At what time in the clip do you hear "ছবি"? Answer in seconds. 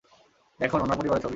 1.21-1.29